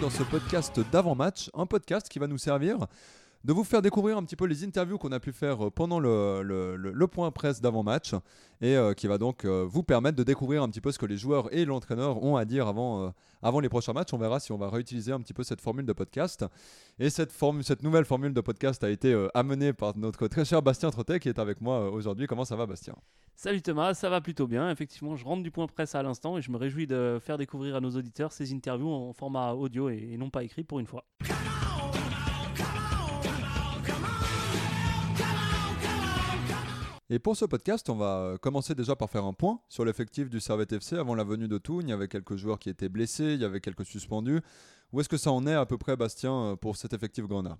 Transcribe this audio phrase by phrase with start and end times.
[0.00, 2.86] dans ce podcast d'avant-match, un podcast qui va nous servir
[3.44, 5.98] de vous faire découvrir un petit peu les interviews qu'on a pu faire euh, pendant
[5.98, 8.14] le, point presse d'avant-match
[8.60, 11.06] et euh, qui va donc euh, vous permettre de découvrir un petit peu ce que
[11.06, 14.12] les joueurs et l'entraîneur ont à dire avant, avant les prochains matchs.
[14.12, 16.44] On verra si on va réutiliser un petit peu cette formule de podcast.
[16.98, 20.62] Et cette, formule, cette nouvelle formule de podcast a été amenée par notre très cher
[20.62, 22.26] Bastien Trottet qui est avec moi aujourd'hui.
[22.26, 22.94] Comment ça va Bastien?
[23.34, 24.70] Salut Thomas, ça va plutôt bien.
[24.70, 27.74] Effectivement, je rentre du point presse à l'instant et je me réjouis de faire découvrir
[27.76, 31.04] à nos auditeurs ces interviews en format audio et non pas écrit pour une fois.
[37.12, 40.30] Et pour ce podcast, on va euh, commencer déjà par faire un point sur l'effectif
[40.30, 41.82] du Servette FC avant la venue de Toul.
[41.82, 44.40] Il y avait quelques joueurs qui étaient blessés, il y avait quelques suspendus.
[44.92, 47.58] Où est-ce que ça en est à peu près, Bastien, euh, pour cet effectif Grenat?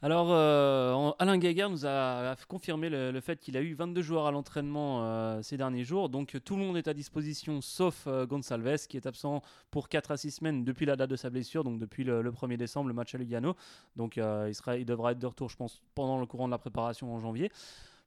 [0.00, 4.30] Alors, euh, Alain Gaguerre nous a confirmé le, fait qu'il a eu 22 joueurs à
[4.30, 6.08] l'entraînement ces derniers jours.
[6.08, 10.16] Donc, tout le monde est à disposition, sauf Gonçalves, qui est absent pour 4 à
[10.18, 13.14] 6 semaines depuis la date de sa blessure, donc depuis le, 1er décembre, le match
[13.14, 13.56] à Lugano.
[13.96, 17.18] Donc, il devra être de retour, je pense, pendant le courant de la préparation en
[17.18, 17.50] janvier.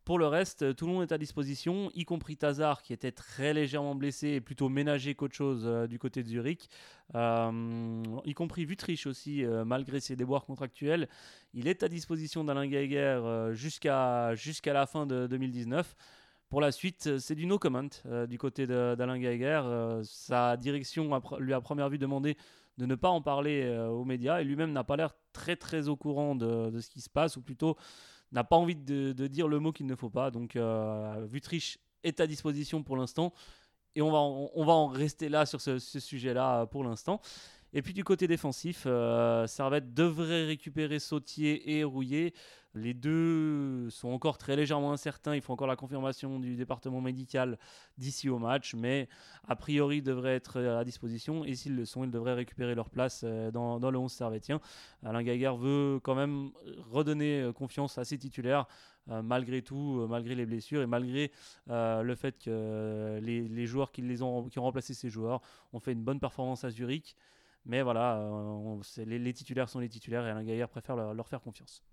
[0.05, 3.53] Pour le reste, tout le monde est à disposition, y compris Tazar qui était très
[3.53, 6.67] légèrement blessé et plutôt ménagé qu'autre chose euh, du côté de Zurich.
[7.15, 11.07] Euh, y compris Vutrich aussi, euh, malgré ses déboires contractuels.
[11.53, 15.95] Il est à disposition d'Alain Geiger jusqu'à jusqu'à la fin de 2019.
[16.49, 17.89] Pour la suite, c'est du no comment
[18.27, 19.61] du côté d'Alain Geiger.
[20.03, 22.35] sa direction lui a à première vue demandé
[22.79, 25.95] de ne pas en parler aux médias et lui-même n'a pas l'air très très au
[25.95, 27.77] courant de, de, ce qui se passe, ou plutôt
[28.31, 30.31] n'a pas envie de, dire le mot qu'il ne faut pas.
[30.31, 33.33] Donc, euh, Vutriche est à disposition pour l'instant.
[33.95, 37.21] Et on va, en rester là sur ce, sujet-là euh, pour l'instant.
[37.73, 42.33] Et puis du côté défensif, euh, Servette devrait récupérer Sautier et Rouillé.
[42.75, 45.35] Les deux sont encore très légèrement incertains.
[45.35, 47.57] Il faut encore la confirmation du département médical
[47.97, 48.75] d'ici au match.
[48.75, 49.09] Mais
[49.47, 51.43] a priori, devraient être à disposition.
[51.45, 54.61] Et s'ils le sont, ils devraient récupérer leur place euh, dans, le 11 servetien.
[55.03, 56.51] Alain Gaguerre veut quand même
[56.91, 58.67] redonner euh, confiance à ses titulaires.
[59.09, 61.31] Euh, malgré tout, malgré les blessures et malgré
[61.67, 65.41] le fait que les, joueurs qui, les ont, qui ont remplacé ces joueurs
[65.73, 67.15] ont fait une bonne performance à Zurich.
[67.65, 68.29] Mais voilà,
[68.97, 71.83] les, titulaires sont les titulaires et Alain Gaillard préfère leur faire confiance.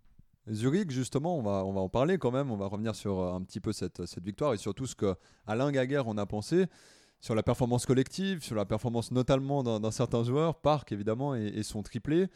[0.51, 2.51] Zurich, justement, on va, on va en parler quand même.
[2.51, 5.15] On va revenir sur euh, un petit peu cette, cette victoire et surtout ce que
[5.47, 5.73] Alain
[6.05, 6.67] en a pensé
[7.21, 11.83] sur la performance collective, sur la performance notamment d'un certain joueur, Park évidemment, et, son
[11.83, 12.29] triplé.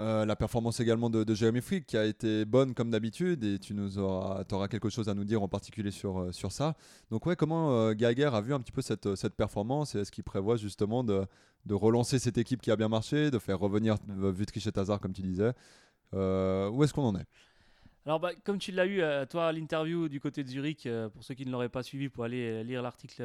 [0.00, 3.58] Euh, la performance également de, de Jérémy Frick qui a été bonne comme d'habitude et
[3.58, 6.76] tu nous auras, quelque chose à nous dire en particulier sur, euh, sur ça.
[7.10, 10.22] Donc ouais, comment euh, a vu un petit peu cette, cette performance et est-ce qu'il
[10.22, 11.26] prévoit justement de,
[11.66, 15.12] de, relancer cette équipe qui a bien marché, de faire revenir Vutric et Tazar comme
[15.12, 15.52] tu disais
[16.14, 17.26] euh, où est-ce qu'on en est?
[18.06, 21.10] Alors, bah, comme tu l'as eu, euh, toi, à l'interview du côté de Zurich, euh,
[21.10, 23.22] pour ceux qui ne l'auraient pas suivi, pour aller lire l'article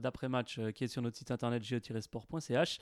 [0.00, 2.78] d'après-match qui est sur notre site internet ge-sport.ch.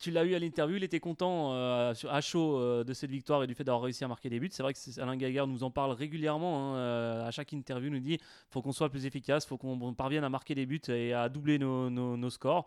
[0.00, 3.54] tu l'as eu à l'interview, il était content à chaud de cette victoire et du
[3.54, 4.48] fait d'avoir réussi à marquer des buts.
[4.50, 6.74] C'est vrai que Alain Gaillard nous en parle régulièrement.
[6.74, 8.18] Hein, à chaque interview, nous dit
[8.50, 11.58] faut qu'on soit plus efficace, faut qu'on parvienne à marquer des buts et à doubler
[11.58, 12.66] nos scores.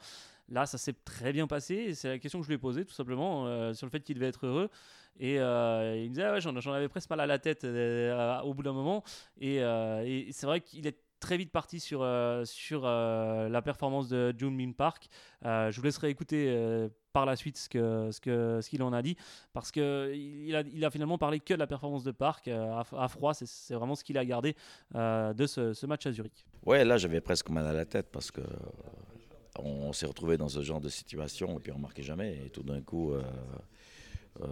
[0.49, 1.93] Là, ça s'est très bien passé.
[1.93, 4.15] C'est la question que je lui ai posée, tout simplement, euh, sur le fait qu'il
[4.15, 4.69] devait être heureux.
[5.19, 8.53] Et euh, il me disait, ah j'en, avais presque mal à la tête euh, au
[8.53, 9.03] bout d'un moment.
[9.41, 9.59] Et,
[10.31, 12.07] c'est vrai qu'il est très vite parti sur,
[12.45, 15.09] sur la performance de June Min Park.
[15.43, 19.01] je vous laisserai écouter par la suite ce, que, ce, que, ce qu'il en a
[19.01, 19.17] dit,
[19.51, 23.73] parce a, il a finalement parlé que de la performance de Park à, froid, c'est,
[23.73, 24.55] vraiment ce qu'il a gardé
[24.93, 26.45] de ce, ce, match à Zurich.
[26.63, 28.41] Ouais, là j'avais presque mal à la tête, parce que
[29.59, 32.45] on s'est retrouvé dans ce genre de situation et puis on marquait jamais.
[32.45, 33.23] Et tout d'un coup, euh,
[34.41, 34.47] euh,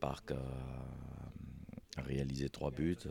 [0.00, 3.10] Park a, réalisé trois buts euh,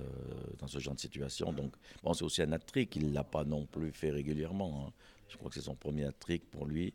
[0.58, 1.54] dans ce genre de situation.
[1.54, 1.74] Donc,
[2.04, 2.96] bon, c'est aussi un hat-trick.
[2.96, 4.88] Il l'a pas non plus fait régulièrement.
[4.88, 4.94] Hein.
[5.30, 6.94] Je crois que c'est son premier hat-trick pour lui.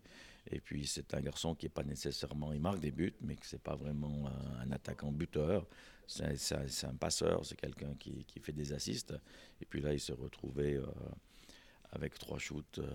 [0.51, 2.53] Et puis, c'est un garçon qui n'est pas nécessairement.
[2.53, 4.31] Il marque des buts, mais que ce n'est pas vraiment
[4.61, 5.67] un attaquant buteur.
[6.07, 9.13] C'est un, passeur, c'est quelqu'un qui, qui, fait des assists.
[9.61, 10.81] Et puis là, il s'est retrouvé
[11.93, 12.89] avec trois shoots euh,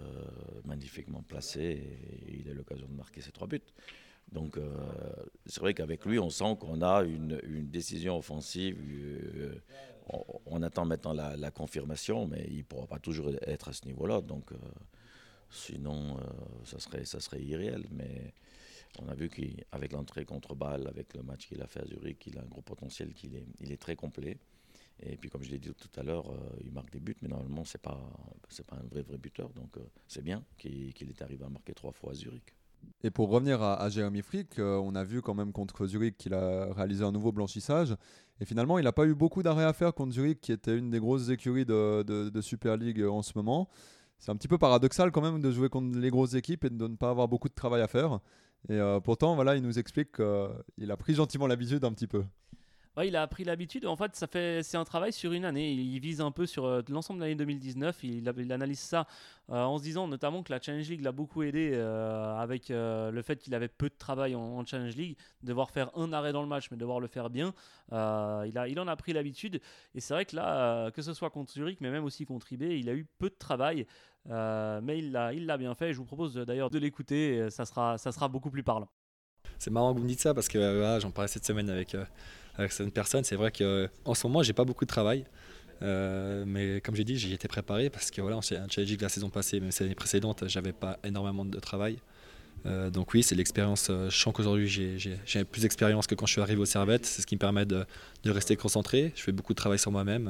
[0.65, 1.81] magnifiquement placés
[2.27, 3.61] il a l'occasion de marquer ses trois buts.
[4.31, 4.71] Donc euh,
[5.45, 7.39] c'est vrai qu'avec lui, on sent qu'on a une,
[7.69, 8.77] décision offensive.
[8.79, 9.55] Euh,
[10.45, 14.21] on, attend maintenant la, confirmation, mais il ne pourra pas toujours être à ce niveau-là.
[14.21, 14.51] Donc
[15.49, 16.17] sinon,
[16.63, 17.85] ça, serait, ça serait irréel.
[17.91, 18.33] Mais
[18.99, 22.25] on a vu qu'avec l'entrée contre balle, avec le match qu'il a fait à Zurich,
[22.27, 23.13] il a un gros potentiel,
[23.59, 24.37] il est très complet.
[25.03, 27.27] Et puis, comme je l'ai dit tout à l'heure, euh, il marque des buts, mais
[27.27, 27.99] normalement, ce n'est pas,
[28.67, 29.49] pas un vrai, vrai buteur.
[29.49, 32.55] Donc, euh, c'est bien qu'il est arrivé à marquer trois fois à Zurich.
[33.03, 36.33] Et pour revenir à, Jérémy Frick, euh, on a vu quand même contre Zurich qu'il
[36.33, 37.95] a réalisé un nouveau blanchissage.
[38.39, 40.89] Et finalement, il n'a pas eu beaucoup d'arrêts à faire contre Zurich, qui était une
[40.89, 43.69] des grosses écuries de, de, Super League en ce moment.
[44.17, 46.87] c'est un petit peu paradoxal quand même de jouer contre les grosses équipes et de
[46.87, 48.19] ne pas avoir beaucoup de travail à faire.
[48.69, 52.23] Et pourtant, voilà, il nous explique qu'il a pris gentiment l'habitude un petit peu.
[52.97, 53.85] Il a pris l'habitude.
[53.85, 54.11] En fait,
[54.63, 55.71] c'est un travail sur une année.
[55.71, 58.03] Il, vise un peu sur euh, l'ensemble de l'année 2019.
[58.03, 59.07] Il, analyse ça
[59.49, 63.21] euh, en se disant notamment que la Challenge League l'a beaucoup aidé euh, avec le
[63.23, 66.49] fait qu'il avait peu de travail en, Challenge League, devoir faire un arrêt dans le
[66.49, 67.53] match, mais devoir le faire bien.
[67.91, 69.61] il, en a pris l'habitude.
[69.95, 72.63] Et c'est vrai que là, que ce soit contre Zurich, mais même aussi contre IB,
[72.77, 73.87] il a eu peu de travail.
[74.25, 75.93] mais il l'a, bien fait.
[75.93, 77.49] Je vous propose d'ailleurs de l'écouter.
[77.49, 78.89] Ça sera, ça sera beaucoup plus parlant.
[79.57, 81.95] C'est marrant que vous me dites ça parce que j'en parlais cette semaine avec
[82.55, 83.23] avec certaines personnes.
[83.23, 85.25] C'est vrai qu'en ce moment, j'ai pas beaucoup de travail.
[85.81, 89.29] Euh, mais comme j'ai dit, j'y étais préparé parce que voilà, on challenge la saison
[89.29, 91.97] passée, même l'année précédente, j'avais pas énormément de travail.
[92.67, 93.87] Euh, donc oui, c'est l'expérience.
[93.89, 97.05] Euh, je sens qu'aujourd'hui j'ai plus d'expérience que quand je suis arrivé au Servette.
[97.05, 97.85] C'est ce qui me permet de,
[98.25, 99.11] rester concentré.
[99.15, 100.29] Je fais beaucoup de travail sur moi-même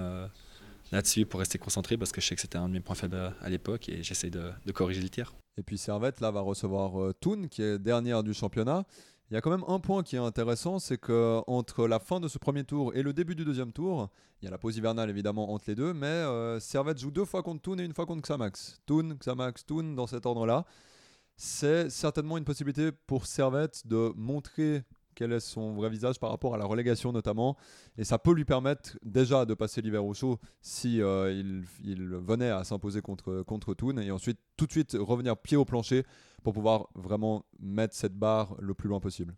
[0.92, 3.34] là-dessus pour rester concentré parce que je sais que c'était un de mes points faibles
[3.42, 5.34] à l'époque et j'essaie de, corriger le tir.
[5.58, 8.86] Et puis Servette là va recevoir Thun qui est dernière du championnat.
[9.32, 12.20] Il y a quand même un point qui est intéressant, c'est que entre la fin
[12.20, 14.10] de ce premier tour et le début du deuxième tour,
[14.42, 17.24] il y a la pause hivernale évidemment entre les deux, mais euh, Servette joue deux
[17.24, 18.82] fois contre Toon et une fois contre Xamax.
[18.86, 20.66] Toon, Xamax, Toon dans cet ordre-là.
[21.38, 24.84] C'est certainement une possibilité pour Servette de montrer
[25.16, 27.56] quel est son vrai visage par rapport à la relégation notamment.
[27.98, 32.50] Et ça peut lui permettre déjà de passer l'hiver au chaud si euh, il, venait
[32.50, 36.04] à s'imposer contre, contre Toon et ensuite tout de suite revenir pied au plancher
[36.44, 39.36] pour pouvoir vraiment mettre cette barre le plus loin possible.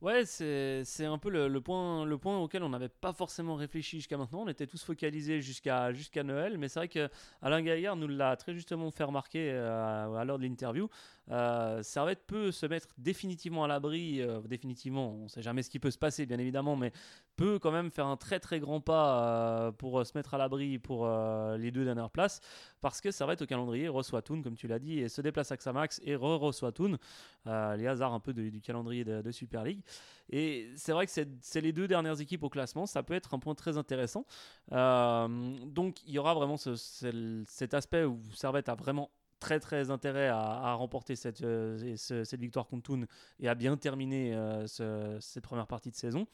[0.00, 4.16] Ouais, c'est un peu le, point, le point auquel on n'avait pas forcément réfléchi jusqu'à
[4.16, 4.42] maintenant.
[4.42, 7.08] On était tous focalisés jusqu'à jusqu'à Noël, mais c'est vrai que
[7.42, 10.88] Alain Gaillard nous l'a très justement fait remarquer euh, à l'heure de l'interview.
[11.30, 15.70] Euh, Servette peut se mettre définitivement à l'abri, euh, définitivement, on ne sait jamais ce
[15.70, 16.92] qui peut se passer bien évidemment, mais
[17.36, 20.78] peut quand même faire un très très grand pas euh, pour se mettre à l'abri
[20.78, 21.08] pour
[21.58, 22.40] les deux dernières places,
[22.80, 25.56] parce que Servette au calendrier reçoit Toon, comme tu l'as dit, et se déplace à
[25.56, 26.98] Xamax et re-reçoit Toon,
[27.46, 29.82] les hasards un peu du calendrier de, Super League.
[30.30, 33.38] Et c'est vrai que c'est les deux dernières équipes au classement, ça peut être un
[33.38, 34.24] point très intéressant.
[34.70, 40.74] donc il y aura vraiment cet aspect où Servette a vraiment très très intérêt à,
[40.74, 43.06] remporter cette, euh, cette victoire contre Thun
[43.40, 44.66] et à bien terminer euh,
[45.20, 46.26] cette première partie de saison.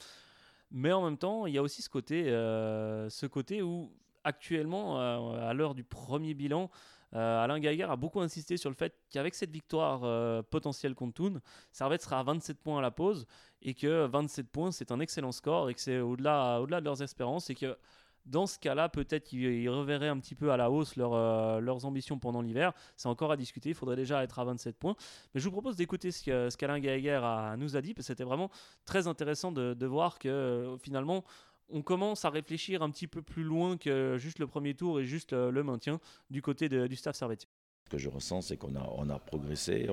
[0.70, 3.92] Mais en même temps, il y a aussi ce côté, euh, ce côté où
[4.24, 6.70] actuellement, à l'heure du premier bilan,
[7.12, 11.40] Alain Geiger a beaucoup insisté sur le fait qu'avec cette victoire potentielle contre Thun,
[11.72, 13.26] Servette sera à 27 points à la pause
[13.60, 16.86] et que 27 points c'est un excellent score et que c'est au-delà au -delà de
[16.86, 17.76] leurs espérances et que
[18.26, 22.18] dans ce cas-là, peut-être qu'ils reverraient un petit peu à la hausse euh, leurs ambitions
[22.18, 22.72] pendant l'hiver.
[22.96, 23.70] C'est encore à discuter.
[23.70, 24.96] Il faudrait déjà être à 27 points.
[25.34, 27.20] Mais je vous propose d'écouter ce qu'Alain Geiger
[27.58, 28.50] nous a dit, parce que c'était vraiment
[28.84, 31.24] très intéressant de, voir que euh, finalement,
[31.68, 35.04] on commence à réfléchir un petit peu plus loin que juste le premier tour et
[35.04, 36.00] juste euh, le maintien
[36.30, 37.48] du côté du staff servétier.
[37.84, 39.88] Ce que je ressens, c'est qu'on a, a progressé.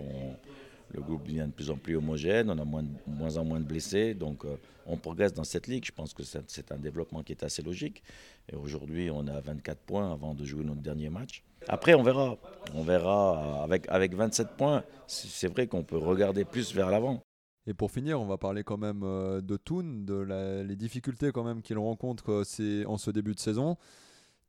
[0.93, 4.13] Le groupe devient de plus en plus homogène, on a moins, en moins de blessés,
[4.13, 4.55] donc euh,
[4.85, 5.85] on progresse dans cette ligue.
[5.85, 8.03] Je pense que c'est un développement qui est assez logique.
[8.51, 11.43] Et aujourd'hui, on a 24 points avant de jouer notre dernier match.
[11.67, 12.37] Après, on verra.
[12.73, 14.83] On verra avec, avec 27 points.
[15.07, 17.21] C'est vrai qu'on peut regarder plus vers l'avant.
[17.67, 21.43] Et pour finir, on va parler quand même euh, de Toon, de les difficultés quand
[21.43, 23.77] même qu'il rencontre euh, en ce début de saison.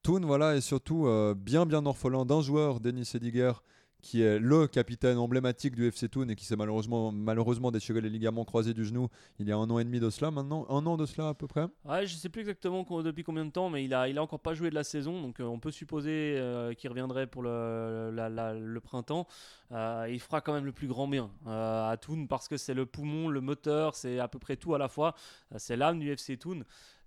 [0.03, 3.53] Toon, voilà, est surtout bien bien orphelin d'un joueur, Denis Ediger,
[4.03, 8.11] qui est le capitaine emblématique du FC Thun et qui s'est malheureusement, malheureusement déchiré les
[8.11, 10.85] ligaments croisés du genou il y a un an et demi de cela maintenant, un
[10.87, 11.67] an de cela à peu près.
[11.85, 14.41] Ouais, je sais plus exactement depuis combien de temps, mais il a, il a encore
[14.41, 18.11] pas joué de la saison, donc euh, on peut supposer euh, qu'il reviendrait pour le,
[18.11, 19.27] le printemps.
[19.71, 22.87] Euh, il fera quand même le plus grand bien à Thun parce que c'est le
[22.87, 25.15] poumon, le moteur, c'est à peu près tout à la fois.
[25.57, 26.37] c'est l'âme du FC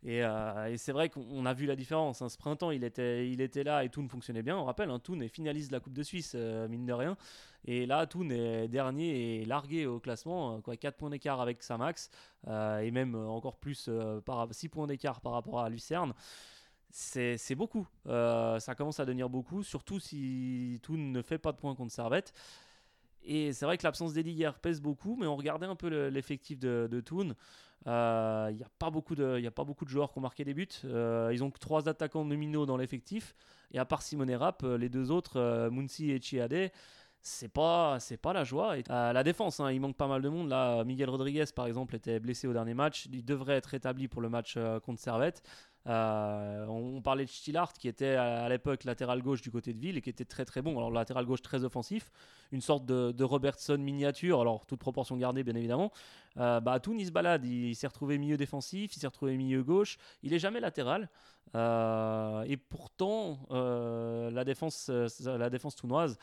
[0.06, 0.12] Thun.
[0.12, 2.22] Euh, et, c'est vrai qu'on a vu la différence.
[2.22, 2.30] Hein.
[2.30, 4.58] Ce printemps, il était, il était là et Toon fonctionnait bien.
[4.58, 7.18] On rappelle, hein, finaliste de la Coupe de Suisse, euh, mine de rien.
[7.66, 10.58] Et là, Toon est dernier et largué au classement.
[10.58, 12.10] Euh, quoi, 4 points d'écart avec Samax.
[12.48, 13.90] et même encore plus,
[14.26, 16.14] par, 6 points d'écart par rapport à Lucerne.
[16.92, 17.88] C'est beaucoup.
[18.06, 22.34] ça commence à devenir beaucoup, surtout si Toon ne fait pas de points contre Servette.
[23.28, 26.88] Et c'est vrai que l'absence d'Eddie pèse beaucoup, mais on regardait un peu l'effectif de,
[26.90, 27.36] de Toon.
[27.86, 30.22] Il euh, n'y a, pas beaucoup de, y a pas beaucoup de joueurs qui ont
[30.22, 30.68] marqué des buts.
[30.86, 33.36] Euh, ils ont que trois attaquants nominaux dans l'effectif.
[33.72, 36.72] Et à part Simone Rapp, euh, les deux autres, Munsi et Chiade,
[37.22, 38.80] c'est pas c'est pas la joie.
[38.80, 40.50] Et, la défense, hein, il manque pas mal de monde.
[40.50, 43.08] Là, Miguel Rodriguez, par exemple, était blessé au dernier match.
[43.12, 45.44] Il devrait être rétabli pour le match contre Servette.
[45.88, 49.98] Euh, on, parlait de Stillart qui était à, l'époque latéral gauche du côté de Ville
[49.98, 50.78] et qui était très très bon.
[50.78, 52.12] Alors latéral gauche très offensif,
[52.52, 55.92] une sorte de, Robertson miniature, alors toute proportion gardée bien évidemment.
[56.38, 59.98] Euh, bah, il se balade, il, s'est retrouvé milieu défensif, il s'est retrouvé milieu gauche,
[60.24, 61.10] il est jamais latéral.
[61.54, 66.18] et pourtant, la défense, la défense tounoise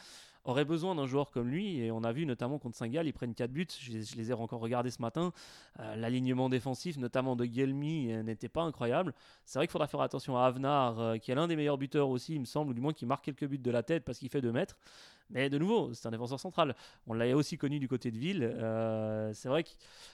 [0.44, 1.80] aurait besoin d'un joueur comme lui.
[1.80, 3.66] Et on a vu notamment contre Saint-Gall, ils prennent 4 buts.
[3.80, 5.32] Je, les ai encore regardés ce matin.
[5.80, 9.14] Euh, l'alignement défensif, notamment de Guelmi, euh, n'était pas incroyable.
[9.44, 12.08] C'est vrai qu'il faudra faire attention à Avnar, euh, qui est l'un des meilleurs buteurs
[12.08, 14.18] aussi, il me semble, ou du moins qui marque quelques buts de la tête parce
[14.18, 14.76] qu'il fait 2 mètres.
[15.30, 16.74] Mais de nouveau, c'est un défenseur central.
[17.06, 18.42] On l'a aussi connu du côté de Ville.
[18.42, 19.70] Euh, c'est vrai que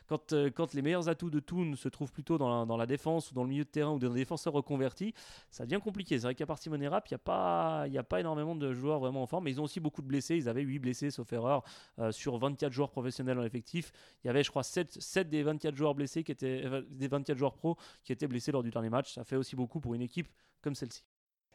[0.06, 3.34] quand, euh, quand les meilleurs atouts de Toon se trouvent plutôt dans la, défense ou
[3.34, 5.12] dans le milieu de terrain ou dans des défenseurs reconvertis,
[5.50, 6.18] ça devient compliqué.
[6.18, 9.00] C'est vrai qu'à part Simone Rap, il n'y a, pas, a pas énormément de joueurs
[9.00, 9.44] vraiment en forme.
[9.44, 10.36] Mais ils ont aussi beaucoup de blessés.
[10.36, 11.64] Ils avaient 8 blessés, sauf erreur,
[11.98, 13.92] euh, sur 24 joueurs professionnels en effectif.
[14.24, 17.36] Il y avait, je crois, 7, 7 des 24 joueurs blessés qui étaient, des 24
[17.36, 19.14] joueurs pro qui étaient blessés lors du dernier match.
[19.14, 20.28] Ça fait aussi beaucoup pour une équipe
[20.62, 21.04] comme celle-ci.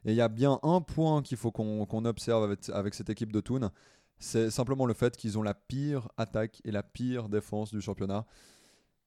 [0.06, 3.40] Et il y a bien un point qu'il faut qu'on observe avec, cette équipe de
[3.40, 3.70] Toon,
[4.20, 8.26] c'est simplement le fait qu'ils ont la pire attaque et la pire défense du championnat.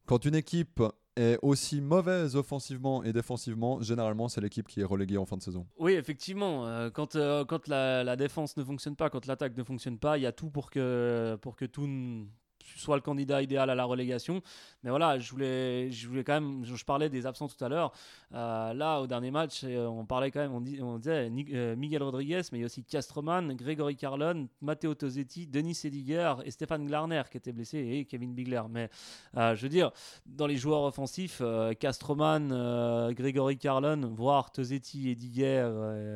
[0.07, 0.83] Quand une équipe
[1.17, 5.43] est aussi mauvaise offensivement et défensivement, généralement c'est l'équipe qui est reléguée en fin de
[5.43, 5.67] saison.
[5.79, 6.67] Oui, effectivement.
[6.67, 10.27] Euh, quand euh, la, défense ne fonctionne pas, quand l'attaque ne fonctionne pas, il y
[10.27, 12.29] a tout pour que, pour que Toon
[12.77, 14.43] soit le candidat idéal à la relégation.
[14.83, 17.93] Mais voilà, je voulais, je voulais quand même, je, parlais des absents tout à l'heure.
[18.35, 22.03] Euh, là, au dernier match, euh, on parlait quand même, on, on disait euh, Miguel
[22.03, 26.87] Rodriguez, mais il y a aussi Castroman, Grégory Carlon, Matteo Tosetti, Denis Sediger et Stéphane
[26.87, 28.63] Glarner qui étaient blessés et Kevin Bigler.
[28.71, 28.91] Mais
[29.35, 29.91] je veux dire,
[30.25, 31.43] dans les joueurs offensifs,
[31.81, 35.69] Castroman, Grégory Carlon, voire Tosetti et Diger,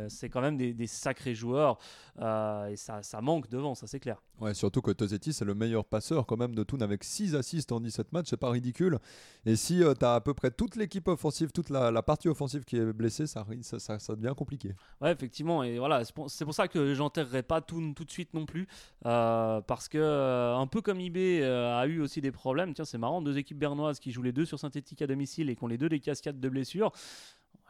[0.09, 1.79] c'est quand même des, des sacrés joueurs
[2.19, 4.21] et ça, ça manque devant, ça c'est clair.
[4.41, 7.73] Ouais, surtout que Tosetti, c'est le meilleur passeur quand même de Toon avec 6 assists
[7.73, 8.99] en 17 matchs, c'est pas ridicule.
[9.45, 12.65] Et si euh, tu as à peu près toute l'équipe offensive, toute la, partie offensive
[12.65, 14.75] qui est blessée, ça, ça, devient compliqué.
[15.03, 15.63] Ouais, effectivement.
[15.63, 18.67] Et voilà, c'est pour, ça que j'enterrerai pas Toon tout de suite non plus.
[19.05, 22.99] Euh, parce que, euh, un peu comme IB a eu aussi des problèmes, tiens, c'est
[22.99, 25.69] marrant, deux équipes bernoises qui jouent les deux sur synthétique à domicile et qui ont
[25.69, 26.93] les deux des cascades de blessures.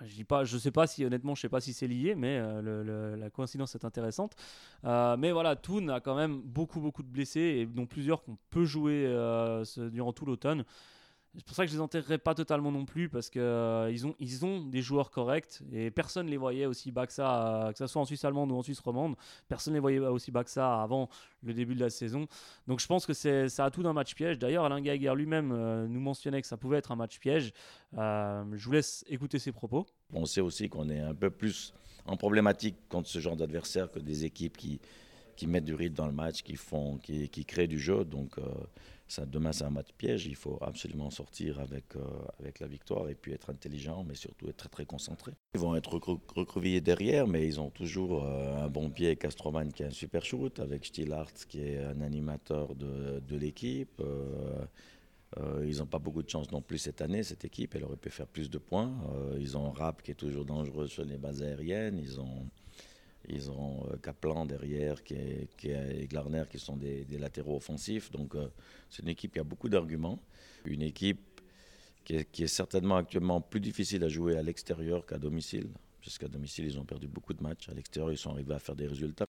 [0.05, 2.39] Je dis pas, je sais pas si honnêtement, je sais pas si c'est lié, mais
[2.41, 4.35] euh, la coïncidence est intéressante.
[4.85, 8.39] Euh, mais voilà, Toon a quand même beaucoup beaucoup de blessés et dont plusieurs qu'on
[8.51, 10.65] peut jouer euh, durant tout l'automne.
[11.37, 14.05] C'est pour ça que je les enterrerai pas totalement non plus parce qu'ils euh, ils
[14.05, 17.73] ont, ils ont des joueurs corrects et personne les voyait aussi bas que ça, euh,
[17.73, 19.15] que ce soit en Suisse allemande ou en Suisse romande.
[19.47, 21.09] Personne les voyait aussi bas que ça avant
[21.45, 22.27] le début de la saison.
[22.67, 24.41] Donc je pense que c'est ça a tout d'un match piège.
[24.41, 27.53] D'ailleurs, Alain Geiger lui-même euh, nous mentionnait que ça pouvait être un match piège.
[27.93, 29.87] je vous laisse écouter ses propos.
[30.13, 31.73] On sait aussi qu'on est un peu plus
[32.07, 34.81] en problématique contre ce genre d'adversaire que des équipes qui,
[35.37, 38.05] qui mettent du rythme dans le match, qui, font, qui, qui créent du jeu.
[38.05, 38.37] Donc
[39.19, 40.27] demain, c'est un match piège.
[40.27, 42.01] Il faut absolument sortir avec, euh,
[42.39, 45.33] avec la victoire et puis être intelligent, mais surtout être très, très concentré.
[45.55, 49.17] Ils vont être recroquevillés derrière, mais ils ont toujours euh, un bon pied.
[49.17, 54.01] Castroman qui est un super shoot, avec Stillart qui est un animateur de, de l'équipe.
[54.01, 54.65] Euh,
[55.65, 57.75] ils n'ont pas beaucoup de chance non plus cette année, cette équipe.
[57.75, 58.93] Elle aurait pu faire plus de points.
[59.39, 61.99] ils ont Rap qui est toujours dangereux sur les bases aériennes.
[61.99, 62.49] Ils ont
[63.33, 68.11] ils ont euh, Kaplan derrière qui est, et Glarner qui sont des, latéraux offensifs.
[68.11, 68.49] Donc euh,
[68.89, 70.21] c'est une équipe qui a beaucoup d'arguments.
[70.65, 71.41] Une équipe
[72.05, 75.69] qui est, certainement actuellement plus difficile à jouer à l'extérieur qu'à domicile.
[76.01, 77.69] Puisqu'à domicile, ils ont perdu beaucoup de matchs.
[77.69, 79.27] À l'extérieur, ils sont arrivés à faire des résultats.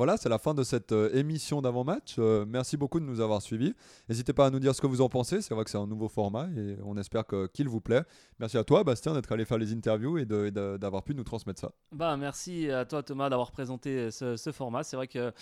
[0.00, 2.16] Voilà, c'est la fin de cette euh, émission d'avant-match.
[2.18, 3.74] Euh, merci beaucoup de nous avoir suivis.
[4.08, 5.42] N'hésitez pas à nous dire ce que vous en pensez.
[5.42, 8.02] C'est vrai que c'est un nouveau format et on espère qu'il vous plaît.
[8.38, 11.72] Merci à toi, Bastien, d'être allé faire les interviews et d'avoir pu nous transmettre ça.
[11.92, 14.84] Bah, merci à toi, Thomas, d'avoir présenté ce, ce format.
[14.84, 15.34] C'est vrai que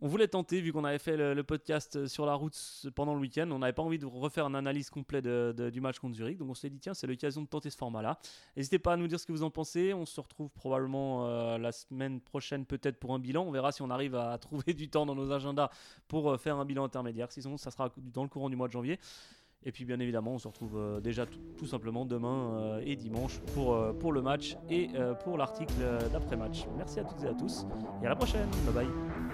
[0.00, 2.56] on voulait tenter, vu qu'on avait fait le, podcast sur la route
[2.94, 6.16] pendant le week-end, on n'avait pas envie de refaire une analyse complète du match contre
[6.16, 8.18] Zurich, donc on s'est dit tiens c'est l'occasion de tenter ce format-là.
[8.56, 11.58] N'hésitez pas à nous dire ce que vous en pensez, on se retrouve probablement euh,
[11.58, 14.88] la semaine prochaine peut-être pour un bilan, on verra si on arrive à trouver du
[14.88, 15.70] temps dans nos agendas
[16.08, 18.72] pour euh, faire un bilan intermédiaire, sinon ça sera dans le courant du mois de
[18.72, 18.98] janvier.
[19.64, 21.24] Et puis bien évidemment, on se retrouve euh, déjà
[21.56, 24.88] tout, simplement demain et dimanche pour, pour le match et
[25.22, 25.74] pour l'article
[26.12, 26.66] d'après-match.
[26.76, 27.64] Merci à toutes et à tous
[28.02, 28.48] et à la prochaine.
[28.66, 29.31] Bye bye.